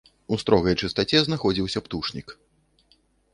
[0.35, 2.35] У строгай чыстаце знаходзіўся птушнік.